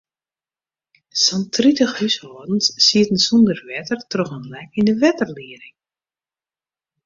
Sa'n 1.23 1.43
tritich 1.53 1.93
húshâldens 1.97 2.67
sieten 2.85 3.19
sûnder 3.27 3.59
wetter 3.69 3.99
troch 4.11 4.35
in 4.37 4.45
lek 4.53 4.71
yn 4.79 4.87
de 4.89 4.93
wetterlieding. 5.03 5.75